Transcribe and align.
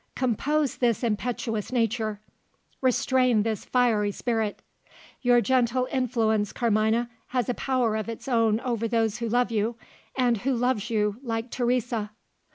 Compose 0.15 0.77
this 0.77 1.03
impetuous 1.03 1.71
nature; 1.71 2.21
restrain 2.81 3.43
this 3.43 3.63
fiery 3.65 4.11
spirit. 4.11 4.63
Your 5.21 5.41
gentle 5.41 5.87
influence, 5.91 6.51
Carmina, 6.51 7.07
has 7.27 7.49
a 7.49 7.53
power 7.53 7.95
of 7.95 8.09
its 8.09 8.27
own 8.27 8.59
over 8.61 8.87
those 8.87 9.19
who 9.19 9.29
love 9.29 9.51
you 9.51 9.75
and 10.15 10.37
who 10.37 10.55
loves 10.55 10.89
you 10.89 11.17
like 11.21 11.51
Teresa? 11.51 12.13